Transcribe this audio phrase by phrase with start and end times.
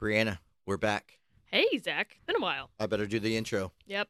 [0.00, 1.18] Brianna, we're back.
[1.46, 2.18] Hey, Zach.
[2.26, 2.70] Been a while.
[2.78, 3.72] I better do the intro.
[3.86, 4.08] Yep.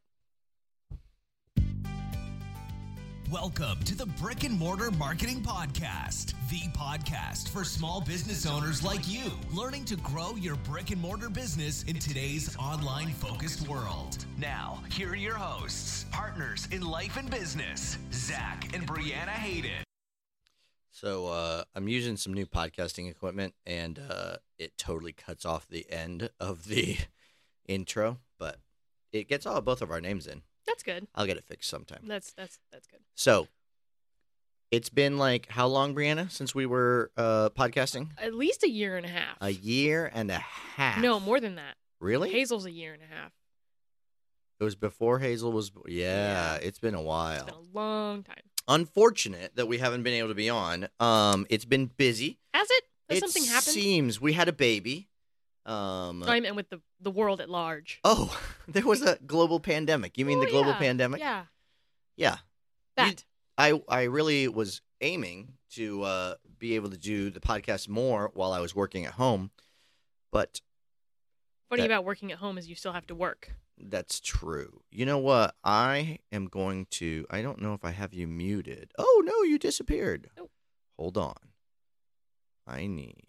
[3.30, 9.06] Welcome to the Brick and Mortar Marketing Podcast, the podcast for small business owners like
[9.09, 14.25] you, learning to grow your brick and mortar business in today's online focused world.
[14.39, 19.84] Now, here are your hosts, partners in life and business, Zach and Brianna Hayden.
[21.01, 25.86] So uh, I'm using some new podcasting equipment, and uh, it totally cuts off the
[25.90, 26.96] end of the
[27.68, 28.56] intro, but
[29.12, 30.42] it gets all both of our names in.
[30.66, 31.06] That's good.
[31.14, 32.00] I'll get it fixed sometime.
[32.06, 32.98] That's that's that's good.
[33.14, 33.46] So
[34.73, 38.09] it's been like how long, Brianna, since we were uh, podcasting?
[38.18, 39.37] At least a year and a half.
[39.40, 41.01] A year and a half.
[41.01, 41.76] No, more than that.
[42.01, 42.30] really.
[42.32, 43.30] Hazel's a year and a half.
[44.60, 45.70] It was before Hazel was.
[45.87, 46.54] Yeah, Yeah.
[46.56, 47.46] it's been a while.
[47.46, 48.42] It's been a long time.
[48.68, 50.88] Unfortunate that we haven't been able to be on.
[51.00, 52.38] Um, it's been busy.
[52.54, 52.84] Has it?
[53.09, 53.72] Has it something happened?
[53.74, 55.09] seems we had a baby.
[55.66, 58.01] Um, I meant with the the world at large.
[58.04, 60.18] oh, there was a global pandemic.
[60.18, 60.78] You mean Oh, the global yeah.
[60.78, 61.20] pandemic?
[61.20, 61.45] Yeah.
[62.16, 62.37] Yeah.
[62.96, 63.24] That.
[63.56, 68.53] I I really was aiming to uh, be able to do the podcast more while
[68.53, 69.50] I was working at home,
[70.33, 70.61] but
[71.71, 73.55] Funny that- about working at home is you still have to work.
[73.81, 74.83] That's true.
[74.91, 75.55] You know what?
[75.65, 77.27] I am going to.
[77.31, 78.93] I don't know if I have you muted.
[78.98, 80.31] Oh no, you disappeared.
[80.37, 80.51] Nope.
[80.98, 81.34] Hold on.
[82.67, 83.25] I need.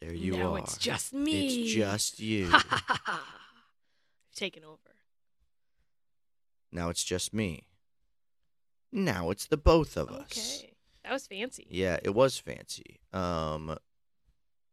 [0.00, 0.58] There you now are.
[0.58, 1.64] it's just me.
[1.64, 2.48] It's just you.
[2.50, 3.24] Ha ha ha ha.
[4.30, 4.78] I've taken over.
[6.70, 7.64] now it's just me.
[8.92, 10.60] Now it's the both of us.
[10.60, 10.72] Okay.
[11.02, 11.66] That was fancy.
[11.70, 13.00] Yeah, it was fancy.
[13.12, 13.76] Um,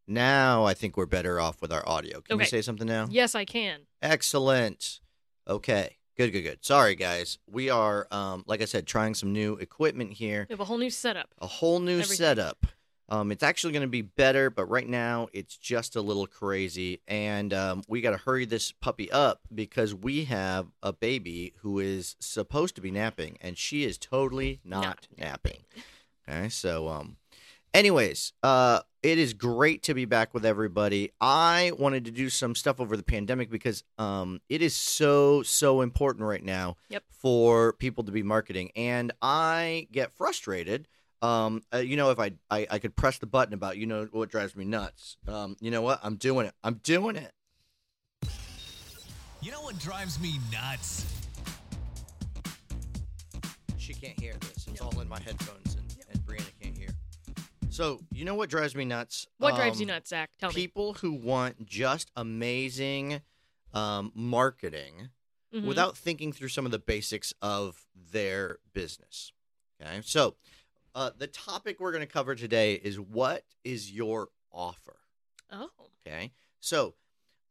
[0.08, 2.22] now I think we're better off with our audio.
[2.22, 3.08] Can you say something now?
[3.10, 3.82] Yes, I can.
[4.02, 5.00] Excellent.
[5.48, 5.98] Okay.
[6.18, 6.64] Good, good, good.
[6.64, 7.40] Sorry, guys.
[7.46, 10.46] We are, um, like I said, trying some new equipment here.
[10.50, 11.34] We have a whole new setup.
[11.40, 12.16] A whole new Everything.
[12.16, 12.66] setup.
[13.10, 17.02] Um, it's actually going to be better, but right now it's just a little crazy,
[17.08, 21.78] and um, we got to hurry this puppy up because we have a baby who
[21.78, 25.66] is supposed to be napping, and she is totally not, Not napping.
[26.28, 27.18] Okay, so um,
[27.76, 31.12] anyways, uh, it is great to be back with everybody.
[31.22, 35.82] I wanted to do some stuff over the pandemic because um, it is so so
[35.82, 37.04] important right now Yep.
[37.10, 40.88] for people to be marketing, and I get frustrated.
[41.22, 44.08] Um, uh, you know, if I, I I could press the button about you know
[44.12, 45.18] what drives me nuts.
[45.28, 46.00] Um, you know what?
[46.02, 46.54] I'm doing it.
[46.64, 47.32] I'm doing it.
[49.42, 51.06] You know what drives me nuts?
[53.78, 54.66] She can't hear this.
[54.68, 55.75] It's all in my headphones,
[57.76, 59.28] So you know what drives me nuts?
[59.38, 60.30] What drives you Um, nuts, Zach?
[60.40, 60.56] Tell me.
[60.56, 63.22] people who want just amazing
[63.74, 65.10] um, marketing
[65.52, 65.60] me.
[65.62, 65.66] Mhm.
[65.68, 69.34] without thinking through some of the basics of their business.
[69.82, 70.38] Okay, so
[70.94, 75.02] uh, the topic we're going to cover today is what is your offer?
[75.52, 75.70] Oh.
[76.08, 76.32] Okay,
[76.62, 76.96] so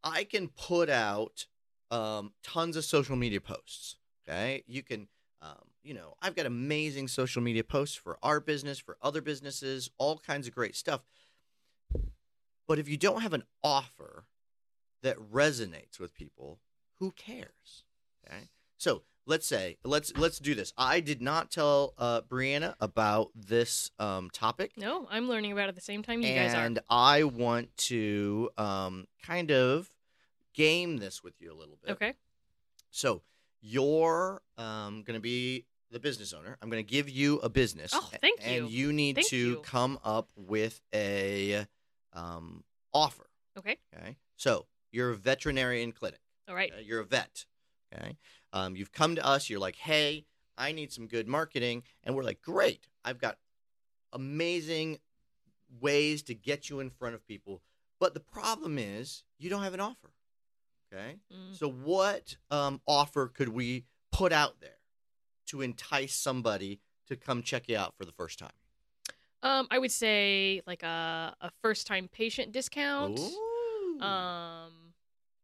[0.02, 1.46] I can put out
[1.90, 3.96] um, tons of social media posts.
[4.26, 5.08] Okay, you can,
[5.42, 9.90] um, you know, I've got amazing social media posts for our business, for other businesses,
[9.98, 11.02] all kinds of great stuff.
[12.66, 14.24] But if you don't have an offer
[15.02, 16.58] that resonates with people,
[16.98, 17.84] who cares?
[18.26, 20.72] Okay, so let's say let's let's do this.
[20.78, 25.68] I did not tell uh, Brianna about this um, topic No, I'm learning about it
[25.70, 26.64] at the same time you guys are.
[26.64, 29.90] and I want to um, kind of
[30.54, 31.92] game this with you a little bit.
[31.92, 32.14] Okay.
[32.90, 33.22] So
[33.60, 36.58] you're um, going to be the business owner.
[36.60, 37.92] I'm going to give you a business.
[37.94, 38.64] Oh, thank you.
[38.64, 38.92] And you.
[38.92, 39.62] need Thank to you.
[39.64, 41.66] come up with a
[42.12, 43.26] um, offer.
[43.56, 43.78] Okay.
[43.96, 44.16] Okay.
[44.36, 46.20] So you're a veterinarian clinic.
[46.48, 46.72] All right.
[46.84, 47.46] You're a vet.
[47.94, 48.16] Okay.
[48.52, 49.48] Um, you've come to us.
[49.48, 50.26] You're like, hey,
[50.58, 52.88] I need some good marketing, and we're like, great.
[53.04, 53.38] I've got
[54.12, 54.98] amazing
[55.80, 57.62] ways to get you in front of people,
[57.98, 60.12] but the problem is you don't have an offer.
[60.92, 61.16] Okay.
[61.32, 61.56] Mm.
[61.56, 64.73] So what um, offer could we put out there
[65.46, 68.52] to entice somebody to come check you out for the first time?
[69.42, 73.20] Um, I would say like a a first time patient discount.
[73.20, 74.00] Ooh.
[74.00, 74.94] Um,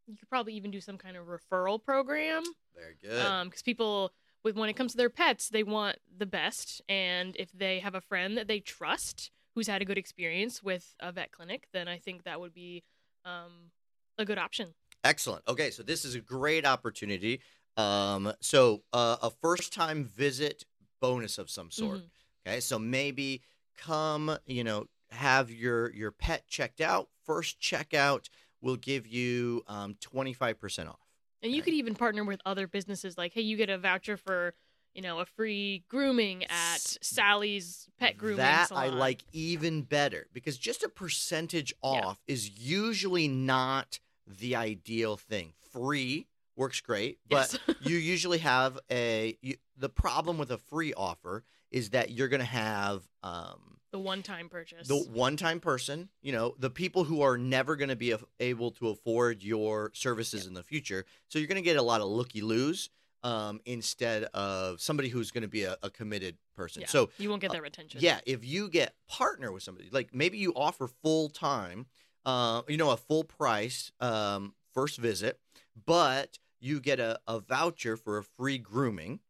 [0.07, 2.43] you could probably even do some kind of referral program.
[2.75, 3.25] Very good.
[3.25, 4.13] Um, because people
[4.43, 7.95] with when it comes to their pets, they want the best, and if they have
[7.95, 11.87] a friend that they trust who's had a good experience with a vet clinic, then
[11.87, 12.83] I think that would be
[13.25, 13.71] um
[14.19, 14.75] a good option.
[15.05, 15.43] Excellent.
[15.49, 17.41] Okay, so this is a great opportunity.
[17.77, 20.65] Um, so uh, a first time visit
[21.01, 21.99] bonus of some sort.
[21.99, 22.11] Mhm.
[22.47, 23.43] Okay, so maybe
[23.77, 27.09] come, you know, have your your pet checked out.
[27.25, 28.29] First checkout
[28.61, 30.99] will give you um, 25% off.
[31.43, 31.71] And you Okay.
[31.71, 34.55] could even partner with other businesses like, hey, you get a voucher for,
[34.95, 40.59] you know, a free grooming at Sally's pet grooming that I like even better because
[40.59, 42.01] just a percentage Yeah.
[42.01, 45.55] off is usually not the ideal thing.
[45.73, 46.27] Free
[46.61, 47.77] works great, but Yes.
[47.81, 51.43] you usually have a you, the problem with a free offer
[51.73, 54.87] is that you're going to have um, the one-time purchase.
[54.87, 58.71] the one-time person, you know, the people who are never going to be af- able
[58.73, 61.05] to afford your services in the future.
[61.29, 62.91] So you're going to get a lot of looky-loos
[63.23, 66.83] um, instead of somebody who's going to be a, a committed person.
[66.83, 68.01] Yeah, So you won't get uh, that retention.
[68.03, 71.87] yeah, if you get partner with somebody, like maybe you offer full time,
[72.25, 75.39] uh, you know, a full price um, first visit,
[75.87, 79.21] but you get a, a voucher for a free grooming.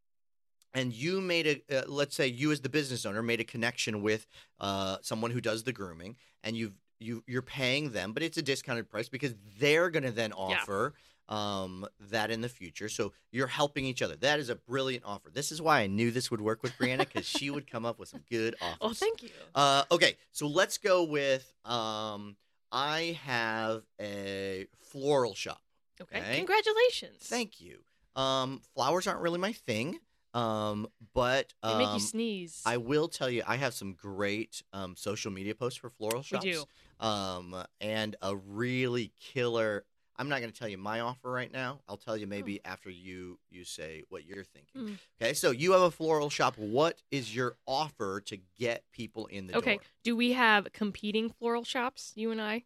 [0.73, 4.03] And you made a, uh, let's say you as the business owner made a connection
[4.03, 4.29] with
[4.61, 8.43] uh, someone who does the grooming, and you've you you're paying them, but it's a
[8.43, 10.94] discounted price because they're going to then offer
[11.29, 12.88] um, that in the future.
[12.88, 14.17] So you're helping each other.
[14.17, 15.31] That is a brilliant offer.
[15.31, 17.99] This is why I knew this would work with Brianna because she would come up
[17.99, 18.79] with some good offers.
[18.81, 19.31] Oh, thank you.
[19.55, 22.37] Uh, okay, so let's go with um,
[22.71, 25.61] I have a floral shop.
[26.02, 26.19] Okay.
[26.20, 26.37] okay.
[26.37, 27.19] Congratulations.
[27.20, 27.79] Thank you.
[28.17, 29.99] Um, flowers aren't really my thing,
[30.35, 32.62] um, but They um, make you sneeze.
[32.67, 36.44] I will tell you, I have some great um, social media posts for floral shops.
[36.44, 36.64] We do.
[36.99, 39.85] Um, and a really killer.
[40.17, 41.81] I'm not going to tell you my offer right now.
[41.88, 42.69] I'll tell you maybe Oh.
[42.70, 44.82] after you you say what you're thinking.
[44.82, 44.99] Mm.
[45.23, 46.58] Okay, so you have a floral shop.
[46.58, 49.81] What is your offer to get people in the Okay.
[50.05, 52.64] Do we have competing floral shops, you and I?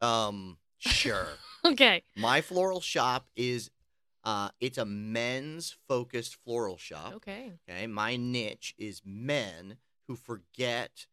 [0.00, 1.28] Um, sure.
[1.64, 2.02] Okay.
[2.16, 3.70] my floral shop is
[4.24, 7.12] uh it's a men's focused floral shop.
[7.16, 7.52] Okay.
[7.68, 9.76] Okay, my niche is men
[10.08, 11.06] who forget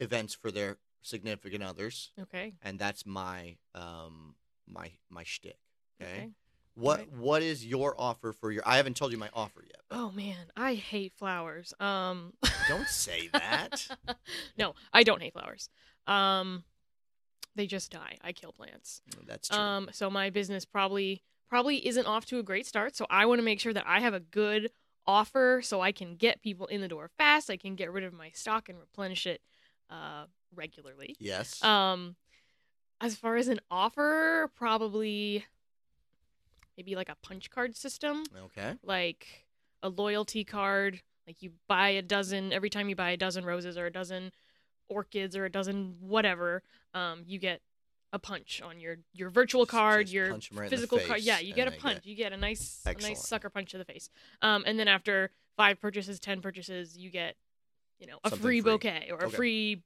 [0.00, 2.54] events for their significant others, Okay.
[2.62, 4.34] and that's my um
[4.66, 5.58] my my shtick.
[6.02, 6.30] Okay, Okay.
[6.74, 7.12] what Right.
[7.12, 8.62] what is your offer for your?
[8.66, 9.82] I haven't told you my offer yet.
[9.88, 11.72] but Oh man, I hate flowers.
[11.78, 12.32] Um
[12.68, 13.86] Don't say that.
[14.58, 15.68] no, I don't hate flowers.
[16.08, 16.64] Um
[17.54, 18.18] they just die.
[18.22, 19.02] I kill plants.
[19.26, 19.58] That's true.
[19.58, 23.38] Um so my business probably probably isn't off to a great start, so I want
[23.38, 24.70] to make sure that I have a good
[25.06, 27.50] offer so I can get people in the door fast.
[27.50, 29.40] I can get rid of my stock and replenish it
[29.90, 30.24] uh
[30.54, 31.16] regularly.
[31.18, 31.62] yes.
[31.62, 32.16] Um,
[33.00, 35.44] as far as an offer, probably
[36.76, 38.74] maybe like a punch card system, okay.
[38.82, 39.46] like
[39.82, 41.00] a loyalty card.
[41.26, 44.30] Like you buy a dozen every time you buy a dozen roses or a dozen
[44.88, 46.62] orchids or a dozen whatever,
[46.94, 47.60] um, you get
[48.12, 51.20] a punch on your your virtual card, Just your right physical card.
[51.20, 52.00] Yeah, you get a punch.
[52.04, 54.08] You get a nice a nice sucker punch to the face.
[54.42, 57.34] Um, and then after five purchases, ten purchases, you get
[57.98, 59.82] you know a Something free bouquet or a free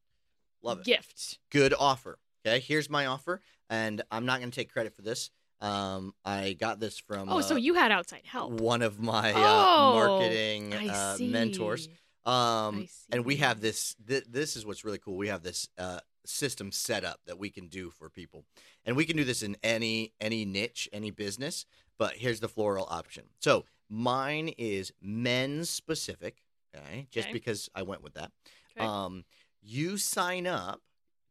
[0.62, 0.84] Love it.
[0.84, 1.38] gift.
[1.50, 2.18] good offer.
[2.46, 3.40] Okay, here's my offer,
[3.70, 5.30] and I'm not going to take credit for this.
[5.60, 8.52] Um, I got this from Oh, so uh, you had outside help.
[8.60, 11.88] one of my uh, Oh, marketing I uh, mentors.
[12.28, 13.94] Um, and we have this.
[14.06, 15.16] Th- this is what's really cool.
[15.16, 18.44] We have this uh, system set up that we can do for people,
[18.84, 21.64] and we can do this in any any niche, any business.
[21.98, 23.24] But here's the floral option.
[23.40, 26.42] So mine is men's specific.
[26.76, 27.32] Okay, just Okay.
[27.32, 28.30] because I went with that.
[28.76, 28.86] Okay.
[28.86, 29.24] Um,
[29.62, 30.80] you sign up,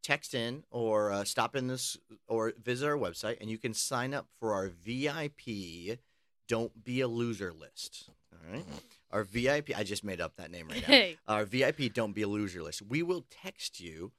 [0.04, 1.96] text in, or uh, stop in this,
[2.28, 6.00] or visit our website, and you can sign up for our VIP.
[6.48, 8.10] Don't be a loser list.
[8.34, 8.66] All right,
[9.12, 9.71] our VIP.
[9.77, 10.88] I just made up that name right now.
[10.88, 12.81] Hey, Our VIP Don't Be a Loser list.
[12.81, 14.12] We will text you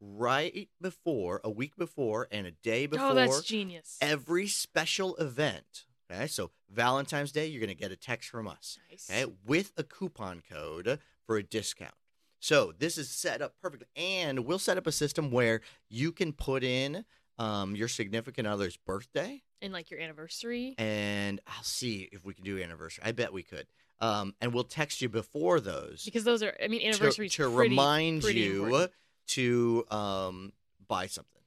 [0.00, 3.96] right before, a week before, and a day before oh, that's genius.
[4.00, 5.86] every special event.
[6.10, 9.08] Okay, so Valentine's Day, you're going to get a text from us nice.
[9.10, 11.94] okay, with a coupon code for a discount.
[12.38, 16.32] So this is set up perfectly, and we'll set up a system where you can
[16.32, 17.04] put in
[17.38, 20.74] um, your significant other's birthday, And like your anniversary.
[20.78, 23.02] and I'll see if we can do anniversary.
[23.04, 23.66] I bet we could,
[24.00, 27.50] um, and we'll text you before those Because those are, I mean, to- anniversaries to,
[27.50, 28.92] pretty, remind pretty you important.
[29.28, 30.52] to um,
[30.86, 31.42] buy something.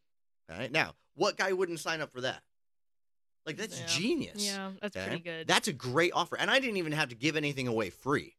[0.51, 2.41] All right, now what guy wouldn't sign up for that?
[3.45, 3.85] Like that's Yeah.
[3.87, 4.45] genius.
[4.45, 5.05] Yeah, that's okay?
[5.07, 5.47] pretty good.
[5.47, 8.35] That's a great offer, and I didn't even have to give anything away free.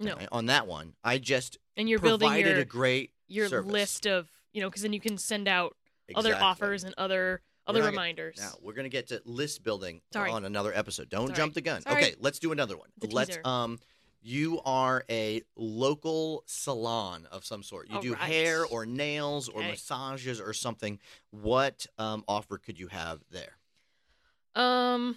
[0.00, 3.70] no, okay, on that one, I just and you're building your a great your service.
[3.70, 5.76] list of, you know, because then you can send out
[6.14, 8.38] other offers and other other gonna- reminders.
[8.38, 10.30] Now we're gonna get to list building Sorry.
[10.30, 11.08] on another episode.
[11.08, 11.36] Don't Sorry.
[11.36, 11.82] jump the gun.
[11.82, 11.96] Sorry.
[12.02, 12.88] Okay, let's do another one.
[13.02, 13.46] A let's teaser.
[13.46, 13.78] um
[14.24, 17.88] you are a local salon of some sort.
[17.88, 18.22] You All do right.
[18.22, 19.70] hair or nails or Okay.
[19.70, 21.00] massages or something.
[21.30, 23.58] What um offer could you have there?
[24.54, 25.16] Um,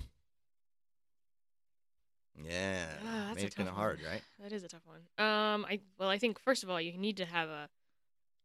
[2.43, 2.87] Yeah.
[3.05, 4.21] Ah, that's kind of hard, right?
[4.39, 5.01] that is a tough one.
[5.17, 7.69] Um, I well, I think first of all, you need to have a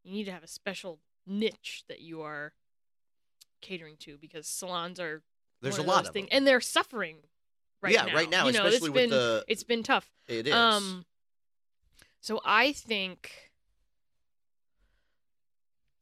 [0.03, 2.53] you need to have a special niche that you are
[3.61, 5.21] catering to because salons are
[5.61, 6.37] There's a of lot of things, them.
[6.37, 7.17] and they're suffering
[7.81, 8.13] right yeah, now.
[8.15, 10.09] right now, you know, especially it's with been, the it's been tough.
[10.27, 10.53] it is.
[10.53, 11.05] Um,
[12.19, 13.51] so I think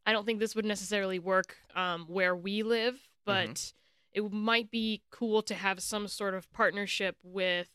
[0.06, 2.96] I don't think this would necessarily work um, where we live,
[3.28, 3.48] Mm-hmm.
[3.52, 3.74] but
[4.12, 7.70] it might be cool to have some sort of partnership with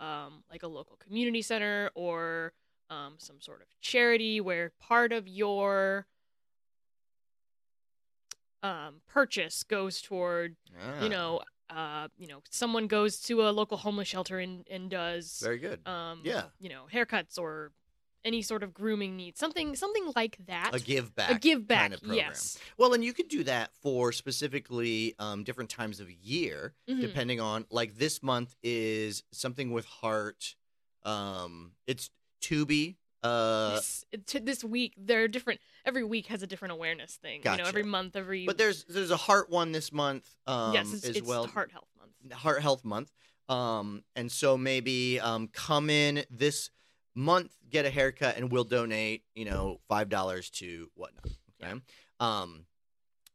[0.00, 2.54] um, like a local community center or
[2.88, 6.06] um, some sort of charity where part of your
[8.62, 13.76] um, purchase goes toward Ah, you know uh, you know someone goes to a local
[13.76, 15.86] homeless shelter and, and does very good.
[15.86, 16.44] um Yeah.
[16.58, 17.72] you know haircuts or
[18.24, 21.30] any sort of grooming needs something something like that a give back.
[21.30, 22.18] a give back kind of program.
[22.30, 27.00] yes Well, and you could do that for specifically um, different times of year, Mhm.
[27.00, 30.56] depending on like this month is something with heart.
[31.04, 32.10] Um, it's
[32.42, 32.96] Tubi.
[33.22, 37.40] Uh, this, to this week there are different every week has a different awareness thing
[37.44, 40.28] you know every month every but there's there's a heart one this month.
[40.46, 41.46] Um, yes it's, as it's well.
[41.48, 41.98] heart health month
[42.32, 43.12] Heart Health Month.
[43.48, 46.70] Um, and so maybe um, come in this
[47.14, 51.28] month, get a haircut, and we'll donate, you know, five dollars to whatnot.
[51.62, 51.80] Okay,
[52.20, 52.66] um,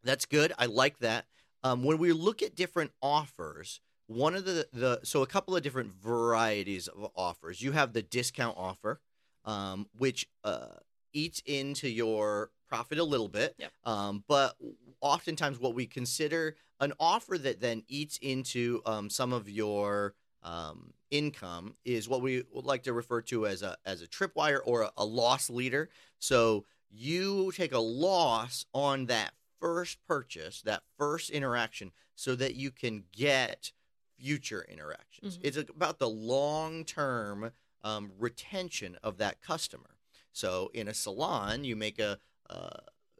[0.03, 0.53] that's good.
[0.57, 1.25] I like that.
[1.63, 5.63] Um, when we look at different offers, one of the the so a couple of
[5.63, 7.61] different varieties of offers.
[7.61, 8.99] You have the discount offer,
[9.45, 10.67] um, which uh,
[11.13, 13.55] eats into your profit a little bit.
[13.57, 13.71] Yep.
[13.85, 14.55] Um, but
[15.01, 20.93] oftentimes, what we consider an offer that then eats into um, some of your um,
[21.11, 24.83] income is what we would like to refer to as a as a tripwire or
[24.83, 25.89] a, a loss leader.
[26.19, 32.71] So you take a loss on that first purchase, that first interaction, so that you
[32.71, 33.71] can get
[34.19, 35.37] future interactions.
[35.37, 35.41] Mhm.
[35.43, 37.51] It's about the long term
[37.83, 39.97] um, retention of that customer.
[40.31, 42.17] So in a salon, you make a
[42.49, 42.69] uh,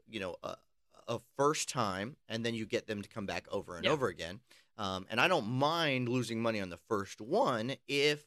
[0.06, 0.56] you know a,
[1.08, 3.92] a first time, and then you get them to come back over and Yeah.
[3.92, 4.40] over again.
[4.76, 8.24] Um, and I don't mind losing money on the first one if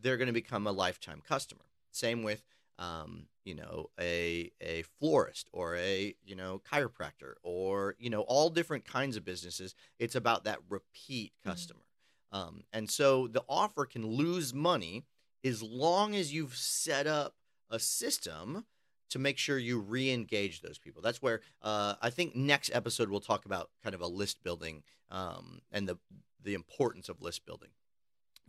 [0.00, 1.64] they're going to become a lifetime customer.
[1.90, 2.42] Same with
[2.78, 8.48] um, you know a a florist or a you know chiropractor or you know all
[8.50, 9.74] different kinds of businesses.
[9.98, 11.52] It's about that repeat Mhm.
[11.52, 11.84] customer.
[12.32, 15.04] Um, and so the offer can lose money
[15.44, 17.34] as long as you've set up
[17.70, 18.64] a system
[19.10, 21.02] to make sure you re-engage those people.
[21.02, 24.82] That's where uh, I think next episode we'll talk about kind of a list building
[25.10, 25.98] um, and the
[26.42, 27.68] the importance of list building.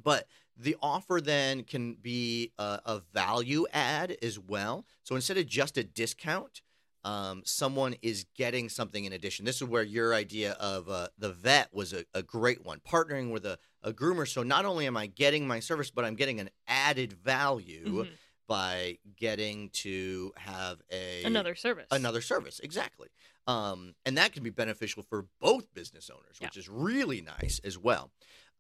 [0.02, 4.86] But the offer then can be a, a value add as well.
[5.04, 6.62] So instead of just a discount,
[7.04, 9.44] um, someone is getting something in addition.
[9.44, 13.32] This is where your idea of uh, the vet was a, a great one, partnering
[13.32, 14.28] with a, a groomer.
[14.28, 18.10] So not only am I getting my service, but I'm getting an added value Mhm.
[18.48, 21.88] by getting to have a another service.
[21.92, 23.10] another service exactly.
[23.48, 27.78] Um, and that can be beneficial for both business owners which is really nice as
[27.78, 28.12] well.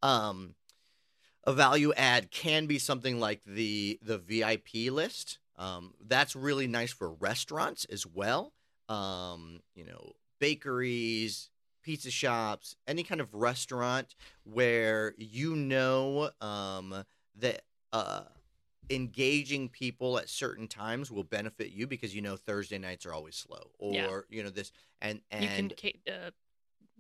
[0.01, 0.55] Um,
[1.43, 5.39] a value add can be something like the the vip list.
[5.57, 8.53] Um, that's really nice for restaurants as well.
[8.89, 11.50] Um, you know bakeries
[11.81, 17.03] pizza shops any kind of restaurant where you know um,
[17.35, 17.61] that
[17.93, 18.21] uh,
[18.89, 23.35] engaging people at certain times will benefit you because you know Thursday nights are always
[23.35, 24.37] slow or Yeah.
[24.37, 24.71] you know this
[25.01, 26.31] and you can and ca- uh,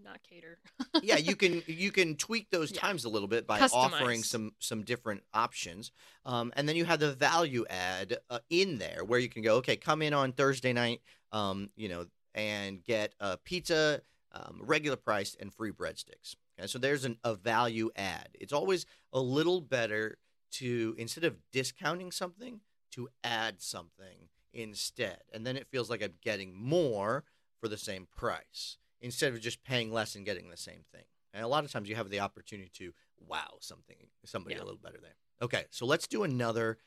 [0.01, 0.57] not cater
[1.03, 2.79] yeah you can you can tweak those Yeah.
[2.81, 3.73] times a little bit by Customize.
[3.73, 5.91] offering some some different options
[6.25, 9.55] um, and then you have the value add uh, in there where you can go
[9.57, 14.01] okay come in on Thursday night um, you know and get a pizza
[14.33, 16.35] um, regular price and free breadsticks.
[16.59, 18.29] Okay so there's an, a value add.
[18.33, 20.17] It's always a little better
[20.53, 22.61] to instead of discounting something
[22.91, 25.19] to add something instead.
[25.33, 27.23] And then it feels like i'm getting more
[27.59, 31.03] for the same price instead of just paying less and getting the same thing.
[31.33, 32.93] And a lot of times you have the opportunity to
[33.25, 33.95] wow something
[34.25, 34.61] somebody Yeah.
[34.61, 35.15] a little better there.
[35.41, 36.77] Okay so let's do another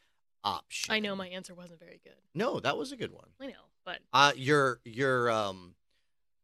[0.44, 0.92] option.
[0.94, 2.14] I know my answer wasn't very good.
[2.34, 3.30] No that was a good one.
[3.40, 3.52] I know
[3.84, 5.74] but uh your your um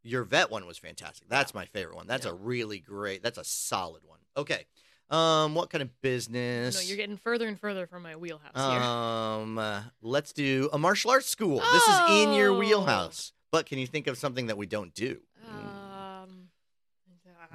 [0.02, 2.32] your vet one was fantastic that's my favorite one that's Yeah.
[2.32, 4.66] a really great that's a solid one okay
[5.10, 8.80] um what kind of business no you're getting further and further from my wheelhouse here
[8.80, 11.58] um, uh, let's do a martial arts school.
[11.72, 12.58] This is in your Oh.
[12.58, 13.32] wheelhouse.
[13.50, 15.20] But can you think of something that we don't do?
[15.44, 16.22] Mm.
[16.22, 16.48] um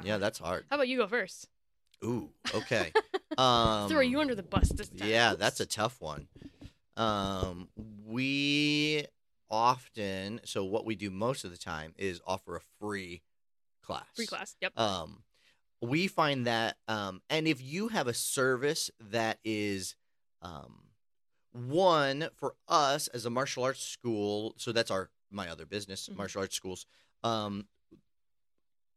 [0.04, 0.66] Yeah, that's hard.
[0.70, 1.48] how about you go first
[2.04, 2.92] Ooh, okay.
[3.38, 6.28] Um, throw you under the bus this time Yeah, that's a tough one.
[6.96, 7.68] Um,
[8.06, 9.06] we
[9.50, 13.22] often, so what we do most of the time is offer a free
[13.84, 14.08] class.
[14.16, 15.24] free class yep um,
[15.82, 19.96] we find that um, and if you have a service that is
[20.42, 20.84] um,
[21.52, 26.18] one for us as a martial arts school so that's our my other business Mhm.
[26.18, 26.86] martial arts schools
[27.24, 27.68] um,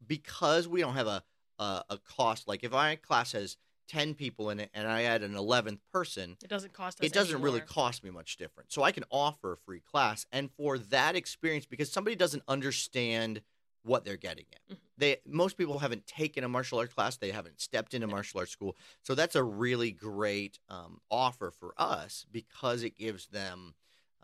[0.07, 1.23] because we don't have a,
[1.59, 3.57] a a cost like if my class has
[3.89, 7.07] ten people in it and I add an eleventh person, It doesn't cost us.
[7.07, 8.71] it doesn't any really cost me much different.
[8.73, 13.43] So I can offer a free class, and for that experience, because somebody doesn't understand
[13.83, 14.77] what they're getting at.
[14.77, 14.81] Mhm.
[14.99, 18.53] They most people haven't taken a martial arts class, they haven't stepped into martial arts
[18.53, 23.75] school, so that's a really great um, offer for us because it gives them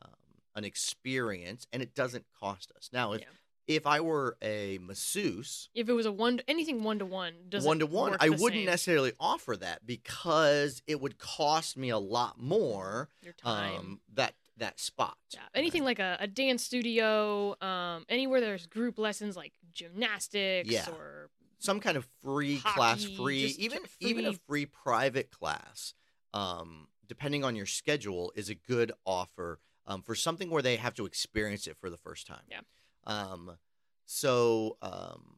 [0.02, 0.10] um,
[0.56, 2.90] an experience and it doesn't cost us.
[2.92, 3.28] Now, if Yeah.
[3.66, 7.78] If I were a masseuse, If it was a one, anything one to one, one
[7.78, 8.66] to one, I wouldn't same.
[8.66, 13.76] necessarily offer that because it would cost me a lot more Your time.
[13.78, 15.16] um, that that spot.
[15.32, 20.88] Yeah, anything like a, a dance studio, um, anywhere there's group lessons like gymnastics Yeah.
[20.90, 25.94] or some kind of free class, free even free- even a free private class,
[26.32, 30.94] um, depending on your schedule, is a good offer um, for something where they have
[30.94, 32.42] to experience it for the first time.
[32.48, 32.60] Yeah.
[33.06, 33.56] Um,
[34.06, 35.36] so um,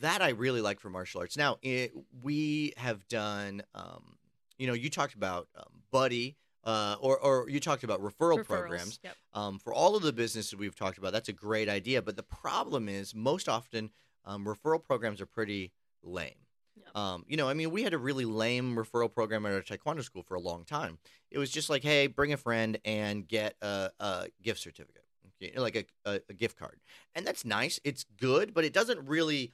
[0.00, 1.36] that I really like for martial arts.
[1.36, 1.92] Now it,
[2.22, 3.62] we have done.
[3.74, 4.16] Um,
[4.58, 6.36] you know, you talked about um, buddy.
[6.66, 8.46] Uh, or, or you talked about referral referrals.
[8.46, 8.98] programs.
[9.04, 9.16] Yep.
[9.34, 12.00] um, for all of the businesses we've talked about, that's a great idea.
[12.00, 13.90] But the problem is, most often,
[14.24, 16.32] um, referral programs are pretty lame.
[16.76, 16.96] Yep.
[16.96, 20.02] Um, you know, I mean, we had a really lame referral program at our taekwondo
[20.02, 20.96] school for a long time.
[21.30, 25.03] It was just like, hey, bring a friend and get a, a gift certificate,
[25.56, 26.80] like a, a, a gift card,
[27.14, 27.80] and that's nice.
[27.84, 29.52] It's good, but it doesn't really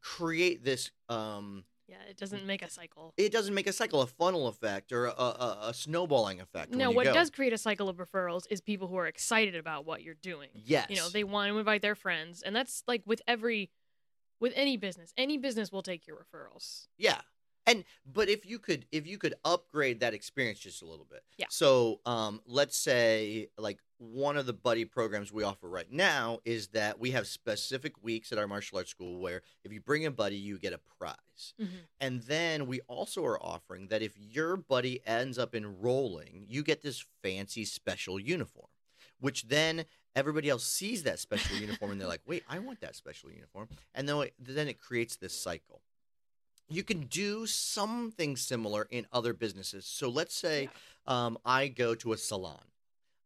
[0.00, 0.90] create this.
[1.08, 3.14] Um, Yeah, it doesn't make a cycle.
[3.16, 6.74] it doesn't make a cycle, a funnel effect, or a, a, a snowballing effect.
[6.74, 7.12] No, what go.
[7.12, 10.48] does create a cycle of referrals is people who are excited about what you're doing.
[10.54, 10.86] Yes.
[10.90, 13.70] You know, they want to invite their friends, and that's like with every,
[14.40, 15.12] with any business.
[15.16, 16.88] Any business will take your referrals.
[16.98, 17.20] Yeah.
[17.66, 21.22] And but if you could if you could upgrade that experience just a little bit.
[21.36, 21.46] Yeah.
[21.50, 26.68] So um let's say like one of the buddy programs we offer right now is
[26.68, 30.10] that we have specific weeks at our martial arts school where if you bring a
[30.10, 31.54] buddy you get a prize.
[31.60, 31.76] Mm-hmm.
[32.00, 36.82] And then we also are offering that if your buddy ends up enrolling, you get
[36.82, 38.68] this fancy special uniform,
[39.20, 42.96] which then everybody else sees that special uniform and they're like, "Wait, I want that
[42.96, 45.82] special uniform." And then it, then it creates this cycle.
[46.68, 49.86] You can do something similar in other businesses.
[49.86, 50.68] So let's say
[51.06, 52.62] um, I go to a salon.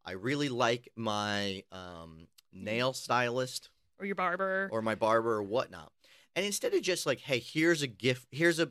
[0.05, 4.69] I really like my um, nail stylist Or your barber.
[4.73, 5.93] or my barber or whatnot.
[6.37, 8.71] And instead of just like, hey, here's a gift, here's a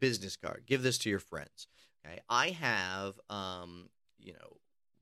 [0.00, 1.66] business card, give this to your friends.
[2.06, 2.20] Okay.
[2.28, 3.88] I have, um,
[4.18, 4.58] you know,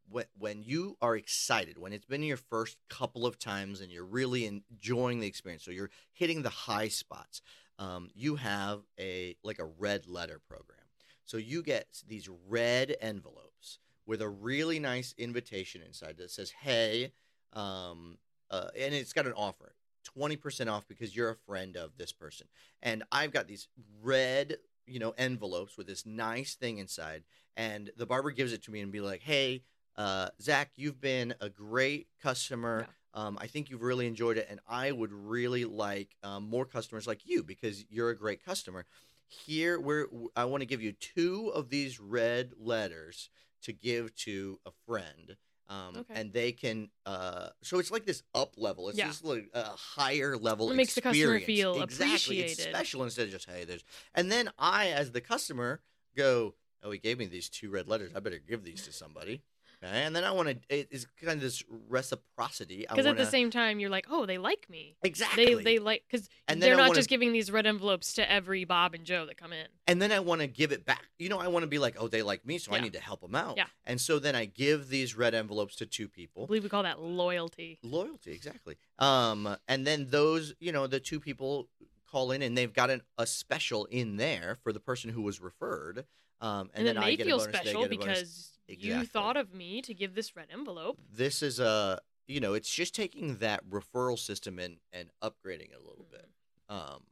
[0.09, 4.05] when, when you are excited, when it's been your first couple of times and you're
[4.05, 7.41] really enjoying the experience, so you're hitting the high spots,
[7.79, 10.79] um, you have a like a red letter program.
[11.25, 17.13] So you get these red envelopes with a really nice invitation inside that says, "Hey,"
[17.53, 18.19] um,
[18.51, 19.75] uh, and it's got an offer.
[20.19, 22.49] 20% off because you're a friend of this person.
[22.83, 23.69] And I've got these
[24.03, 24.57] red,
[24.87, 27.23] you know, envelopes with this nice thing inside.
[27.57, 29.63] And the barber gives it to me and be like, hey,
[29.97, 32.87] uh, Zach, you've been a great customer.
[33.15, 34.47] Um, I think you've really enjoyed it.
[34.51, 38.87] And I would really like um, more customers like you because you're a great customer.
[39.27, 43.31] Here, we're, I want to give you two of these red letters
[43.63, 45.37] to give to a friend
[45.69, 46.21] um, Okay.
[46.21, 49.07] and they can uh, so it's like this up level it's Yeah.
[49.07, 53.31] just like a higher level It makes the customer feel exactly it's special instead of
[53.31, 55.81] just hey there's and then i as the customer
[56.17, 59.43] go oh he gave me these two red letters i better give these to somebody?
[59.89, 63.27] And then i want to it is kind of this reciprocity I Because at the
[63.27, 64.97] same time, you're like, oh, they like me.
[65.03, 68.31] exactly They they like because they're I not wanna- just giving these red envelopes to
[68.31, 69.67] every Bob and Joe that come in.
[69.87, 71.05] and then I want to give it back.
[71.19, 73.01] You know, I want to be like, oh, they like me, so I need to
[73.01, 73.57] help them out.
[73.57, 73.67] Yeah.
[73.85, 76.45] And so then I give these red envelopes to two people.
[76.45, 77.79] I believe we call that loyalty.
[77.83, 78.77] Loyalty, exactly.
[78.99, 81.69] Um, and then those, you know, the two people
[82.11, 85.41] call in, and they've got an, a special in there for the person who was
[85.41, 86.05] referred.
[86.41, 88.19] Um, and, And, then, I they get feel a bonus, special they get a bonus.
[88.19, 89.01] because Exactly.
[89.01, 90.99] you thought of me to give this red envelope.
[91.13, 95.79] this is a, you know, it's just taking that referral system and and upgrading it
[95.79, 96.29] a little bit.
[96.71, 96.95] Mm-hmm.
[96.95, 97.03] Um,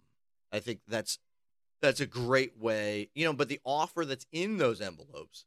[0.52, 1.18] I think that's
[1.82, 3.32] that's a great way, you know.
[3.32, 5.44] But the offer that's in those envelopes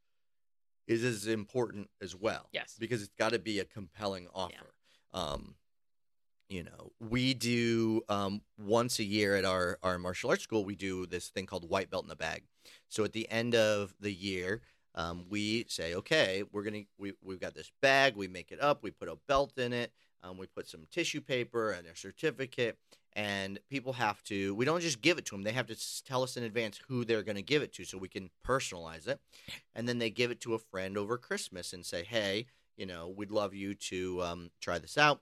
[0.88, 2.50] is as important as well.
[2.52, 2.76] Yes.
[2.78, 4.74] because it's got to be a compelling offer.
[5.14, 5.56] Um,
[6.50, 10.66] you know, we do um, once a year at our our martial arts school.
[10.66, 12.44] We do this thing called white belt in the bag.
[12.90, 14.62] So at the end of the year,
[14.96, 18.16] um, we say, okay, we're gonna we we've got this bag.
[18.16, 18.84] We make it up.
[18.84, 19.92] We put a belt in it.
[20.22, 22.78] Um, we put some tissue paper and a certificate.
[23.16, 24.56] And people have to.
[24.56, 25.44] We don't just give it to them.
[25.44, 28.00] They have to tell us in advance who they're going to give it to, so
[28.00, 29.20] we can personalize it.
[29.76, 33.08] And then they give it to a friend over Christmas and say, "Hey, you know,
[33.16, 35.22] we'd love you to um, try this out.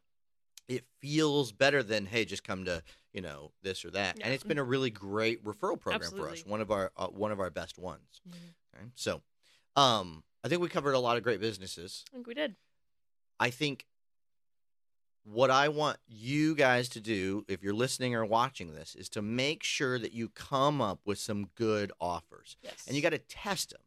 [0.69, 2.81] it feels better than hey, just come to
[3.11, 4.17] you know this or that.
[4.23, 6.45] And it's been a really great referral program for us.
[6.45, 8.21] One of our uh, one of our best ones.
[8.25, 8.33] Mhm.
[8.73, 8.85] Okay?
[8.95, 9.21] So,
[9.75, 12.03] um, I think we covered a lot of great businesses.
[12.11, 12.55] I think we did.
[13.39, 13.85] I think
[15.23, 19.21] what I want you guys to do, if you're listening or watching this, is to
[19.21, 22.85] make sure that you come up with some good offers, Yes.
[22.87, 23.81] and you got to test them.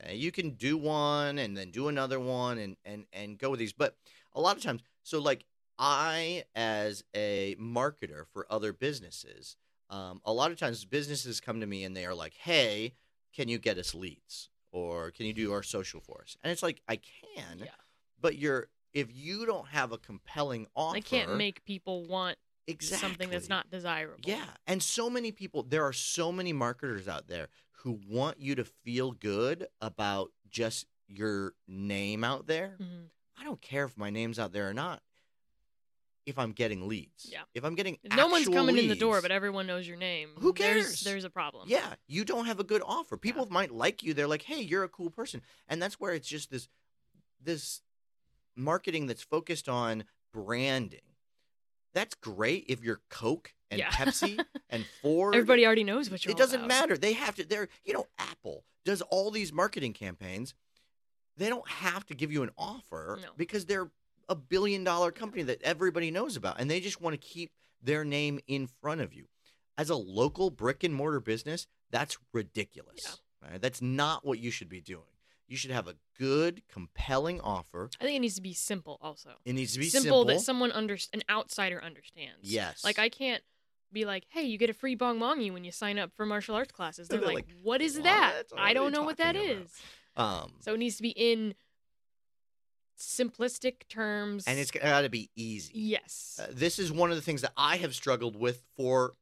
[0.00, 0.14] Okay?
[0.16, 3.72] You can do one and then do another one and and and go with these,
[3.72, 3.96] but
[4.32, 5.44] a lot of times, so like
[5.78, 9.56] I, as a marketer for other businesses,
[9.90, 12.94] um, a lot of times businesses come to me and they are like, "Hey,
[13.34, 16.36] can you get us leads?" Or can you do our social for us?
[16.42, 17.66] And it's like I can, Yeah.
[18.20, 23.08] but you're if you don't have a compelling offer, I can't make people want exactly
[23.08, 24.20] something that's not desirable.
[24.24, 25.62] Yeah, and so many people.
[25.62, 27.48] There are so many marketers out there
[27.82, 32.76] who want you to feel good about just your name out there.
[32.80, 33.10] Mhm.
[33.36, 35.02] I don't care if my name's out there or not.
[36.28, 37.40] If I'm getting leads, Yeah.
[37.54, 40.30] If I'm getting, If no one's coming in the door, but everyone knows your name.
[40.40, 41.00] Who cares?
[41.00, 41.64] there's a problem.
[41.68, 43.16] Yeah, you don't have a good offer.
[43.16, 44.12] People might like you.
[44.12, 46.68] They're like, "Hey, you're a cool person," and that's where it's just this
[47.42, 47.80] this
[48.54, 51.00] marketing that's focused on branding.
[51.94, 53.90] That's great if you're Coke and Yeah.
[53.90, 54.38] Pepsi
[54.68, 55.34] and Ford.
[55.34, 56.68] Everybody already knows what you're it doesn't about.
[56.68, 56.98] matter.
[56.98, 57.44] They have to.
[57.44, 60.52] They're you know Apple does all these marketing campaigns.
[61.38, 63.28] They don't have to give you an offer No.
[63.36, 63.90] because they're
[64.28, 67.50] a billion dollar company that everybody knows about, and they just want to keep
[67.82, 69.26] their name in front of you.
[69.76, 73.20] As a local brick and mortar business, that's ridiculous.
[73.42, 73.60] right?
[73.60, 75.04] That's not what you should be doing.
[75.46, 77.88] You should have a good, compelling offer.
[78.00, 79.30] I think it needs to be simple also.
[79.46, 80.24] It needs to be simple, simple.
[80.26, 82.40] that someone under an outsider understands.
[82.42, 82.84] Yes.
[82.84, 83.42] Like I can't
[83.90, 86.54] be like, "Hey, you get a free bong mongi when you sign up for martial
[86.54, 88.04] arts classes." They're They're like, like, "What is "What?
[88.04, 88.42] that?
[88.58, 89.72] I don't know what that talking is."
[90.16, 91.54] um, So it needs to be in
[92.98, 94.44] simplistic terms.
[94.46, 95.72] and it's got to be easy.
[95.74, 96.40] yes.
[96.42, 99.14] Uh, this is one of the things that I have struggled with for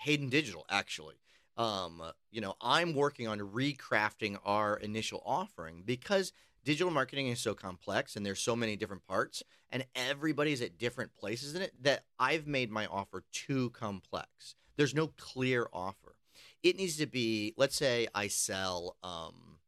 [0.00, 1.16] Hayden Digital, actually.
[1.56, 6.32] Um, you know, I'm working on recrafting our initial offering because
[6.64, 11.14] digital marketing is so complex and there's so many different parts and everybody's at different
[11.14, 14.54] places in it that I've made my offer too complex.
[14.76, 16.16] There's no clear offer.
[16.62, 19.58] It needs to be, let's say I sell, um,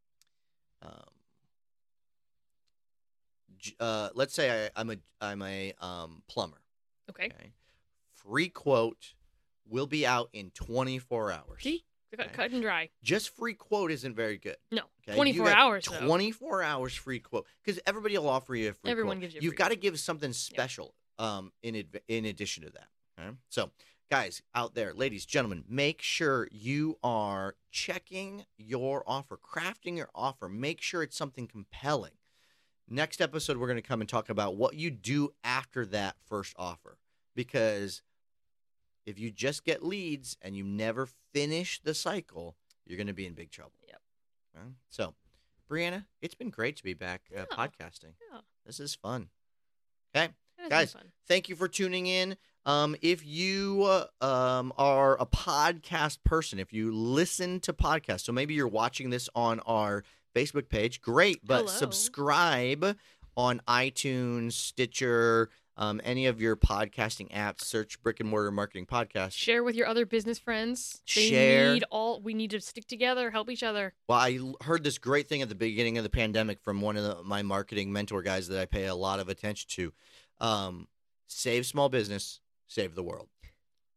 [0.83, 1.11] um,
[3.81, 6.61] uh, let's say I, I'm a I'm a um, plumber.
[7.11, 7.27] okay.
[7.27, 7.53] Okay.
[8.15, 9.15] Free quote
[9.69, 11.63] will be out in 24 hours.
[11.63, 11.85] See?
[12.17, 12.35] Cut, Okay.
[12.35, 12.91] cut and dry.
[13.03, 14.57] Just free quote isn't very good.
[14.71, 14.83] No.
[15.09, 15.17] Okay?
[15.17, 16.07] 24 You got hours, though.
[16.07, 19.23] 24 hours free quote because everybody will offer you a free Everyone quote.
[19.23, 22.71] gives you a You've got to give something special um, in adv- in addition to
[22.71, 22.89] that.
[23.19, 23.37] Okay?
[23.49, 23.71] So,
[24.11, 30.49] guys out there, ladies, gentlemen, make sure you are checking your offer, crafting your offer.
[30.49, 32.13] Make sure it's something compelling.
[32.89, 36.55] Next episode, we're going to come and talk about what you do after that first
[36.59, 36.99] offer.
[37.35, 38.03] Because
[39.07, 43.27] if you just get leads and you never finish the cycle, you're going to be
[43.27, 43.73] in big trouble.
[43.89, 44.01] Yep.
[44.91, 45.15] So,
[45.69, 47.57] Brianna, it's been great to be back uh, Yeah.
[47.57, 48.13] podcasting.
[48.31, 48.41] Yeah.
[48.65, 49.29] This is fun.
[50.15, 51.13] Okay That has been Guys, fun.
[51.27, 52.37] thank you for tuning in.
[52.67, 58.33] Um, if you uh, um, are a podcast person, if you listen to podcasts, so
[58.33, 61.41] maybe you're watching this on our Facebook page, great.
[61.47, 61.67] But Hello.
[61.69, 62.97] subscribe
[63.37, 67.63] on iTunes, Stitcher, um, any of your podcasting apps.
[67.63, 69.33] Search Brick and Mortar Marketing Podcast.
[69.33, 71.03] Share with your other business friends.
[71.15, 71.73] They Share.
[71.75, 73.93] need all we need to stick together, help each other.
[74.09, 77.03] Well, I heard this great thing at the beginning of the pandemic from one of
[77.05, 79.93] the, my marketing mentor guys that I pay a lot of attention to.
[80.41, 80.89] Um,
[81.27, 83.29] save small business, save the world.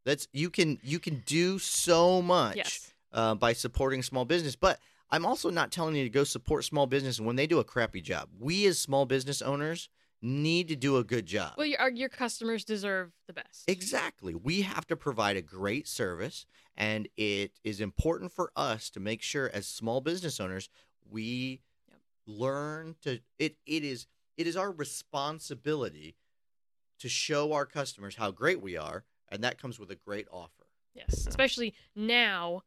[0.05, 2.93] That's you can you can do so much Yes.
[3.11, 6.85] uh, by supporting small business, but I'm also not telling you to go support small
[6.85, 8.29] business when they do a crappy job.
[8.39, 9.89] We as small business owners
[10.21, 11.53] need to do a good job.
[11.57, 13.69] Well, your your customers deserve the best.
[13.69, 14.35] Exactly.
[14.35, 19.21] We have to provide a great service, and it is important for us to make
[19.21, 20.69] sure, as small business owners,
[21.09, 21.99] we Yep.
[22.25, 23.19] learn to.
[23.39, 26.17] It it is it is our responsibility
[26.99, 30.67] to show our customers how great we are, and that comes with a great offer.
[30.93, 32.63] Yes, especially now.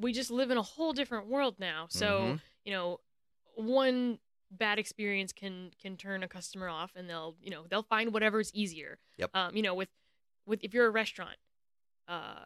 [0.00, 1.86] We just live in a whole different world now.
[1.88, 2.40] So Mhm.
[2.64, 3.00] you know,
[3.54, 4.18] one
[4.50, 8.52] bad experience can can turn a customer off, and they'll you know they'll find whatever's
[8.54, 8.98] easier.
[9.18, 9.30] Yep.
[9.34, 9.90] Um, you know, with
[10.46, 11.36] with if you're a restaurant,
[12.08, 12.44] uh,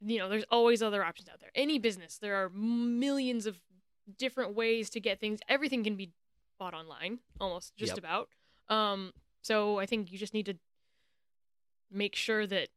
[0.00, 1.50] you know, there's always other options out there.
[1.54, 3.60] Any business, there are millions of
[4.18, 5.40] different ways to get things.
[5.48, 6.12] Everything can be
[6.58, 7.98] bought online, almost just Yep.
[7.98, 8.28] about.
[8.68, 10.58] Um, so I think you just need to
[11.90, 12.68] make sure that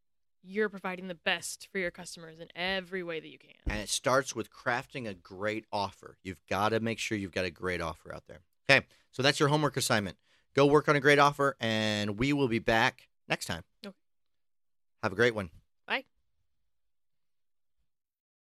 [0.41, 3.51] you're providing the best for your customers in every way that you can.
[3.67, 6.17] And it starts with crafting a great offer.
[6.23, 8.41] You've got to make sure you've got a great offer out there.
[8.69, 10.17] Okay, so that's your homework assignment.
[10.55, 13.63] Go work on a great offer, and we will be back next time.
[13.85, 13.95] Okay.
[15.03, 15.49] Have a great one.